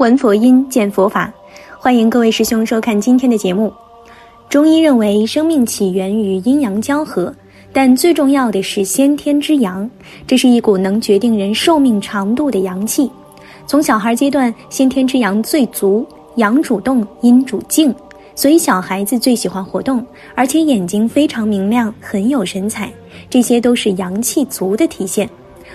[0.00, 1.30] 闻佛音，见佛法。
[1.78, 3.70] 欢迎各位师兄收看今天的节目。
[4.48, 7.30] 中医认为，生命起源于阴阳交合，
[7.70, 9.88] 但最重要的是先天之阳，
[10.26, 13.10] 这是一股能决定人寿命长度的阳气。
[13.66, 17.94] 从小孩阶段，先天之阳最足，阳主动，阴主静，
[18.34, 20.02] 所以小孩子最喜欢活动，
[20.34, 22.90] 而且眼睛非常明亮，很有神采，
[23.28, 25.28] 这些都是阳气足的体现。《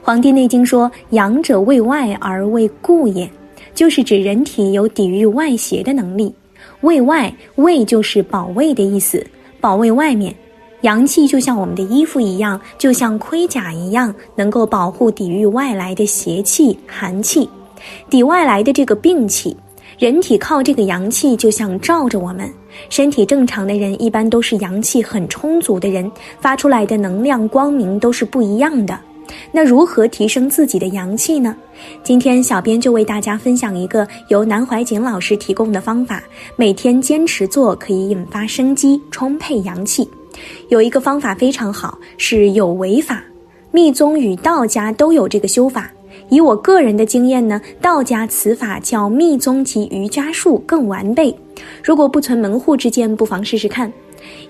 [0.00, 3.30] 黄帝内经》说：“阳者为外而为固也。”
[3.76, 6.34] 就是指人体有抵御外邪的能力，
[6.80, 9.24] 卫外卫就是保卫的意思，
[9.60, 10.34] 保卫外面，
[10.80, 17.46] 阳气就像我们的衣服一样，就像盔甲一样，能够保护抵御外来的邪气、寒气，
[18.08, 19.54] 抵外来的这个病气。
[19.98, 22.50] 人体靠这个阳气，就像罩着我们。
[22.90, 28.98] 身体正常的人，一般都是阳气很充足的人，发出来的能量光明都是不一样的。
[29.52, 31.56] 那如何提升自己的阳气呢？
[32.02, 36.22] 今天小编就为大家分享一个由南怀瑾老师提供的方法，
[36.56, 40.08] 每天坚持做可以引发生机，充沛阳气。
[40.68, 43.22] 有一个方法非常好，是有为法。
[43.70, 45.90] 密宗与道家都有这个修法。
[46.28, 51.34] 以我个人的经验呢，道家此法较密宗及瑜伽术更完备。
[51.84, 53.92] 如果不存门户之见，不妨试试看。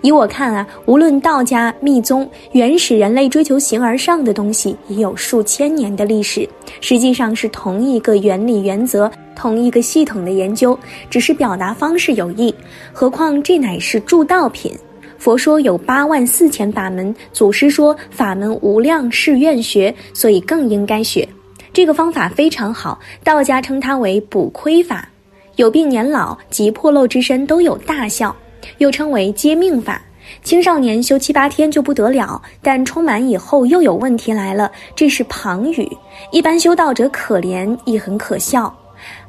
[0.02, 6.48] 以我看啊，无论道家、密宗，原始人类追求形而上的东西，已有数千年的历史。
[6.80, 10.78] 实际上是同一个原理原则，同一个系统的研究，
[11.10, 12.54] 只是表达方式有异。
[12.92, 14.72] 何况这乃是助道品。
[15.18, 21.26] 佛说有八万四千法门，祖师说法门无量，是愿学，所以更应该学。
[21.72, 25.08] 这个方法非常好，道家称它为补亏法，
[25.56, 28.34] 有病年老及破漏之身都有大效。
[28.78, 30.02] 又称为接命法，
[30.42, 35.88] 青少年修七八天就不得了，但充满以后又有问题来了，这是旁语。
[36.32, 38.74] 一般修道者可怜亦很可笑，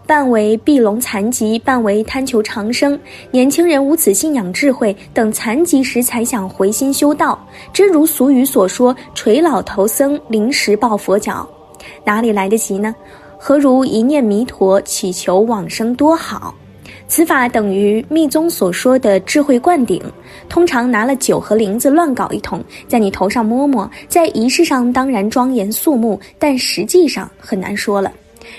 [0.05, 2.99] 半为避龙残疾，半为贪求长生。
[3.31, 7.39] 年轻人无此信仰智慧，等残疾时才想回心修道，
[7.71, 11.47] 真如俗语所说：“垂老头僧，临时抱佛脚。”
[12.03, 12.95] 哪里来得及呢？
[13.37, 16.55] 何如一念弥陀，祈求往生多好。
[17.07, 20.01] 此法等于密宗所说的智慧灌顶，
[20.50, 28.12] 通常拿了酒和铃子乱搞一通，在你头上摸摸，在仪式上当然庄严肃穆，但实际上很难说了。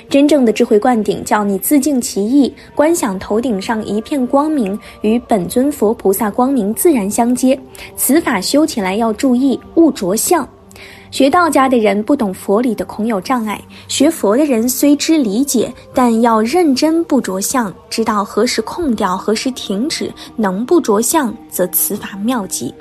[0.08, 7.58] 真正的智慧灌顶，叫你自净其意，观想头顶上一片光明，与本尊佛菩萨光明自然相接。
[7.96, 10.46] 此法修起来要注意，勿着相。
[11.10, 13.58] 学道家的人不懂佛理的，恐有障碍；
[13.88, 20.12] 学佛的人虽知理解，但要认真不着相，知道何时空掉，何时停止。
[20.36, 22.72] 能不着相，则此法妙极。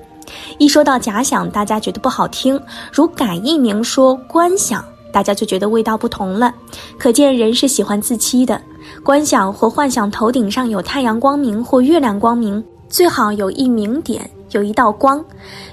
[0.57, 2.59] 一说到假想，大家觉得不好听；
[2.91, 6.53] 如改一名说观想，大家就觉得味道不同了。
[6.99, 8.61] 可见人是喜欢自欺的。
[9.03, 14.29] 观想或幻想头顶上有太阳光明或月亮光明，最好有一明点。
[14.57, 15.23] 有一道光，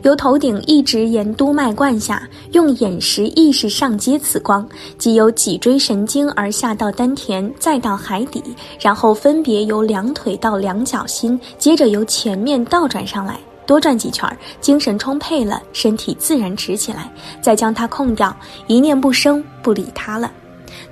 [0.02, 4.68] 由头顶一直沿督脉贯下，用眼识意识上接此光，
[4.98, 8.44] 即由脊椎神经而下到丹田，再到海底，
[8.78, 14.28] 然后分别由两腿到两脚心，接着由前面倒转上来，多转几圈，
[14.60, 20.30] 精神充沛了，身体自然直起来，再将它空掉，一念不生，不理它了。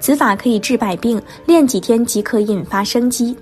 [0.00, 3.36] 此法可以治百病，练几天即可引发生机。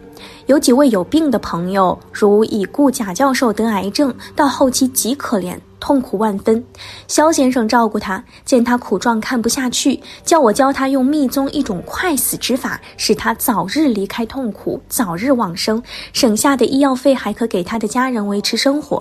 [0.50, 6.64] 有几位有病的朋友，如已故贾教授得癌症，到后期极可怜，痛苦万分。
[7.06, 15.80] 肖先生照顾他，见他苦状看不下去，叫我教他用密宗一种快死之法，使他早日离开痛苦，早日往生，
[16.12, 19.00] 省下的医药费还可给他的家人维持生活。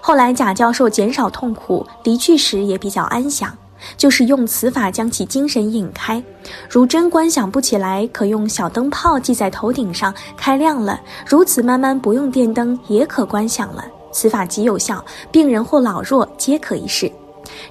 [0.00, 3.56] 后来贾教授减少痛苦，离去时也比较安详。
[3.96, 6.22] 就是用此法将其精神引开，
[6.68, 13.84] 如真观想不起来，可用小灯泡系在头顶上，开亮了，如此慢慢不用电灯也可观想了。
[14.10, 17.10] 此法极有效，病人或老弱皆可一试。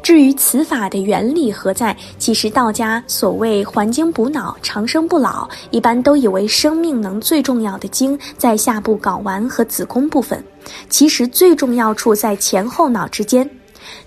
[0.02, 10.44] 至于此法的原理何在，其实道家所谓还精补脑、长生不老，一般都以为生命能最重要的精在下部睾丸和子宫部分，
[10.90, 13.48] 其实最重要处在前后脑之间。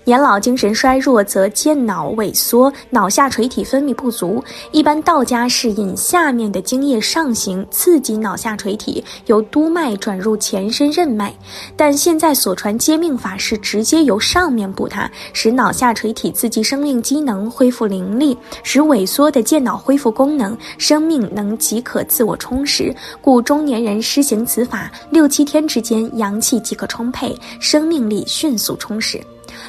[0.03, 4.43] 年老精神衰弱，则健脑萎缩，脑下垂体分泌不足。
[4.71, 11.31] 一般道家是引下面的精液上行，刺激脑下垂体，由督脉转入前身任脉。
[11.77, 22.93] 但现在所传接命法是直接由上面补它，使脑下垂体刺激生命机能恢复灵力，使萎缩的健脑恢复功能，生命能即可自我充实。
[23.21, 29.21] 故中年人施行此法，六七天之间阳气即可充沛，生命力迅速充实。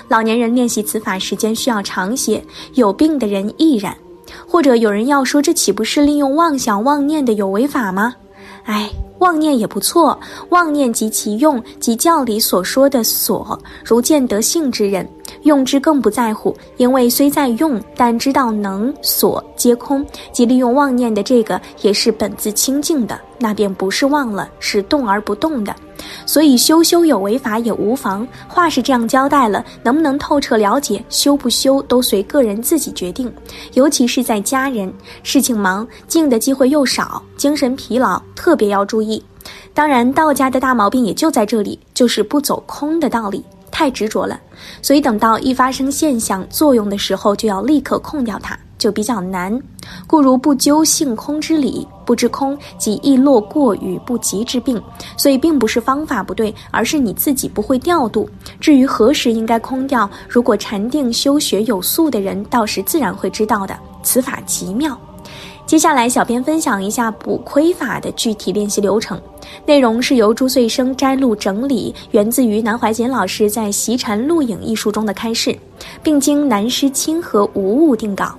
[0.08, 2.42] 老年人练习此法时间需要长些，
[2.74, 3.96] 有病的人亦然。
[4.46, 8.14] 或者有人要说，这岂不是利用妄想妄念的有为法吗？
[8.64, 10.18] 哎，妄念也不错，
[10.50, 15.06] 妄念及其用，即教里所说的所，如见得性之人。
[15.42, 25.74] 用之更不在乎，因为虽在用，但知道能所皆空，即利用妄念的这个也是本自清净的，那便不是忘了，是动而不动的。
[26.26, 28.26] 所以修修有为法也无妨。
[28.48, 33.32] 话是这样交代了，能不能透彻了解，修不修都随个人自己决定。
[33.74, 34.92] 尤其是在家人，
[35.22, 39.22] 事情忙，静的机会又少，精神疲劳，特别要注意。
[39.74, 43.44] 当然，道家的大毛病也就在这里，就是不走空的道理。
[43.82, 44.40] 太执着了，
[44.80, 49.60] 所以等到一发生现象作用的时候，就要立刻控掉它，就比较难。
[50.06, 54.80] 故如不究性空之理，不知空即易落过与不及之病。
[55.16, 58.30] 所以并不是方法不对，而是你自己不会调度。
[58.60, 63.76] 至于何时应该空掉，如果禅定修学有素的人，到时自然会知道的。
[64.04, 64.96] 此法极妙。
[65.66, 69.20] 接下来，小编分享一下补亏法的具体练习流程，
[69.66, 75.56] 内容是由朱穗生摘录整理，源自于南怀瑾老师在《习禅录影》一书中的开示，
[76.02, 78.34] 并经南师亲和无误定稿。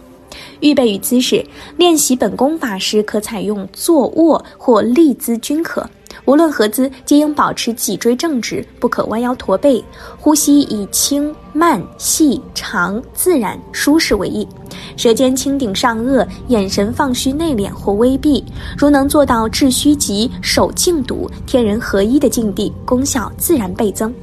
[0.60, 1.46] 预备与姿势
[1.78, 5.88] 练习本功法时，可采用坐卧或立姿均可。
[6.26, 9.84] 无论何姿，皆应保持脊椎正直，不可弯腰驼背。
[10.20, 14.48] 呼吸以轻、慢、细、长、自然、舒适为宜。
[14.96, 18.44] 舌尖轻顶上颚，眼神放虚内敛或微闭。
[18.78, 24.14] 如能做到致虚极、守静笃、天人合一的境地，功效自然倍增。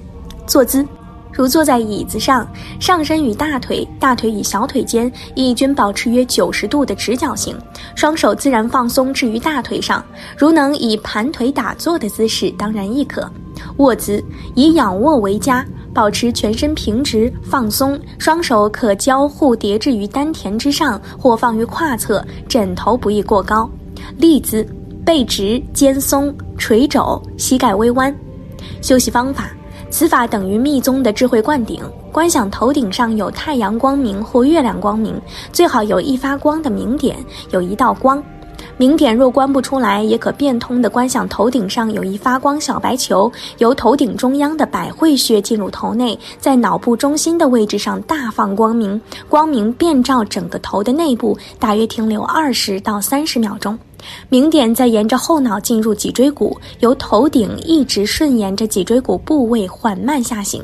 [0.47, 0.85] 坐姿。
[1.33, 2.47] 如坐在椅子上，
[2.79, 7.57] 上身与大腿、大腿与小腿间亦均保持约九十度的直角形，
[7.95, 10.05] 双手自然放松置于大腿上。
[10.37, 13.31] 如能以盘腿打坐的姿势，当然亦可。
[13.77, 14.23] 卧姿
[14.55, 23.71] 以仰卧为佳，保持全身平直放松，双手可交互叠置于丹田之上或放于胯侧，枕头不宜过高。
[24.17, 24.67] 立姿
[25.05, 28.15] 背直，肩松，垂肘，膝盖微弯。
[28.83, 29.51] 休息方法。
[29.91, 31.83] 此法等于密宗的智慧灌顶，
[32.13, 35.21] 观想头顶上有太阳光明或月亮光明，
[35.53, 37.17] 最好有一发光的明点，
[37.51, 38.23] 有一道光。
[38.77, 48.99] 明点若观不出来，也可变通的观想头顶上有一发光小白球，由头顶中央的百会穴进入头内，在脑部中心的位置上大放光明，
[49.29, 53.79] 光明遍照整个头的内部，大约停留二十到三十秒钟。
[54.29, 60.63] 明点再沿着后脑进入脊椎骨，由头顶一直顺沿着脊椎骨部位缓慢下行。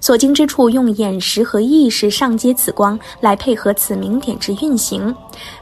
[0.00, 5.14] 所经之处，用眼识和意识上接此光，来配合此明点之运行。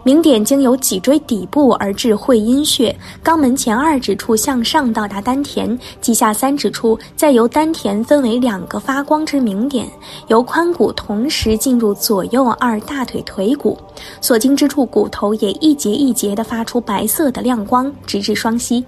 [0.02, 2.94] 明点经由脊椎底部而至会阴穴，
[3.24, 9.88] 肛门前二指处向上到达丹田，脐下三指处再由丹田分为两个发光之明点，
[10.28, 13.78] 由髋骨同时进入左右二大腿腿骨。
[14.20, 18.84] 所经之处，骨头也一节一节地发出白色色的亮光，直至双膝。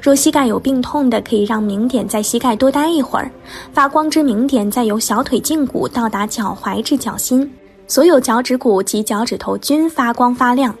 [0.00, 3.28] 若膝盖有病痛的，可以让明点在膝盖多待一会儿。
[3.72, 7.50] 发光之明点再由小腿胫骨到达脚踝至脚心。
[7.88, 10.72] 所有脚趾骨及脚趾头均发光发亮，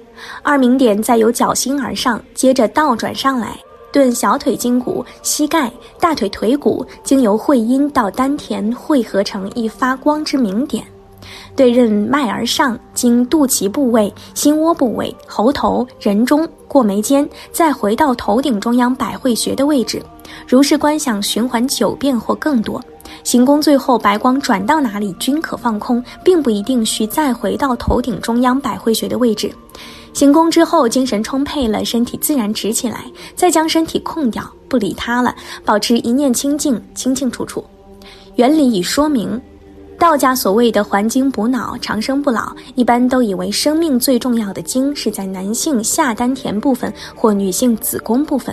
[0.42, 3.58] 二明点再由脚心而上，接着倒转上来，
[3.92, 10.86] 顿小腿筋骨、膝盖、大腿腿骨，经由会阴到丹田汇合成一发光之明点，
[11.54, 20.02] 对任脉而上，经肚脐部位、心窝部位、喉头、人中过眉间，再回到头顶中央百会穴的位置，
[20.46, 22.82] 如是观想循环九遍或更多。
[23.24, 29.52] 行宫最后白光转到哪里均可放空，并不一定需再回到头顶中央百会穴的位置。
[30.14, 33.04] 行宫之后，精神充沛了，身体自然直起来，
[33.36, 37.62] 再将身体空掉，不理它了，保持一念清净，清清楚楚。
[38.36, 39.40] 原理已说明。
[40.02, 48.52] 道家所谓的还精补脑、长生不老，一般都以为生命最重要的精是在男性下丹田部分或女性子宫部分，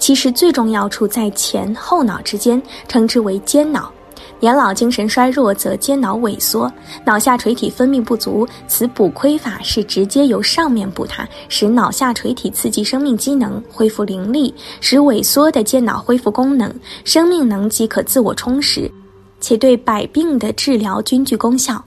[0.00, 3.92] 其实最重要处在前后脑之间，称之为间脑。
[4.40, 6.68] 年老精神衰弱，则间脑萎缩，
[7.04, 8.44] 脑下垂体分泌不足。
[8.66, 16.74] 此补亏法是直接由上面补它，使脑下垂体刺激生命机能，恢复灵力，使萎缩的间脑恢复功能，
[17.04, 18.90] 生命能即可自我充实，
[19.40, 21.84] 且对百病的治疗均具功效。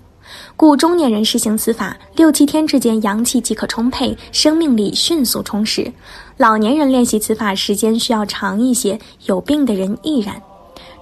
[0.55, 5.91] 故中年人实行此法，六七天之间阳气即可充沛，生命力迅速充实；
[6.37, 10.41] 老年人练习此法时间需要长一些，有病的人亦然。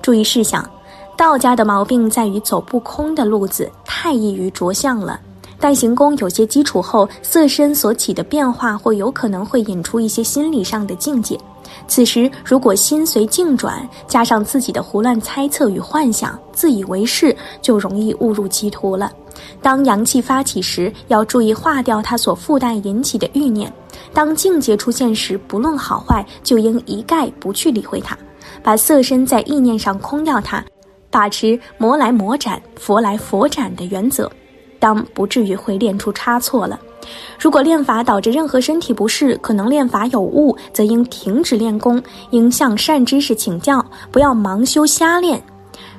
[0.01, 0.67] 注意事项。
[1.15, 5.19] 道家的毛病在于走不空的路子太易于着相了，
[5.59, 11.37] 待行功有些基础后，色身所起的变化或有可能会引出一些心理上的境界。
[11.87, 19.11] 此时如果心随境转，加上自己的胡乱猜测与幻想，自以为是，就容易误入歧途了。
[19.61, 23.69] 当阳气发起时，要注意化掉它所附带引起的欲念；
[24.13, 28.17] 当境界出现时，不论好坏，就应一概不去理会它，
[28.61, 30.63] 把色身在意念上空掉它，
[31.09, 34.29] 把持魔来魔斩、佛来佛斩的原则，
[34.77, 36.79] 当不至于会练出差错了。
[37.39, 42.01] 如果练法导致任何身体不适，可能练法有误，则应停止练功，
[42.31, 45.41] 应向善知识请教，不要盲修瞎练。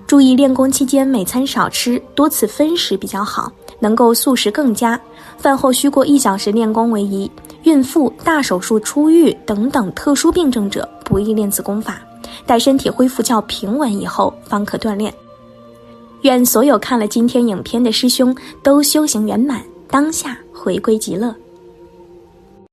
[0.07, 5.00] 注意练功期间每餐少吃，多次分食比较好，能够素食更佳。
[5.38, 7.30] 饭后需过一小时练功为宜。
[7.62, 12.00] 孕妇、大手术出狱等等特殊病症者不宜练此功法，
[12.45, 15.12] 待身体恢复较平稳以后方可锻炼。
[16.23, 19.62] 愿所有看了今天影片的师兄都修行圆满。
[19.90, 21.35] 当下回归极乐。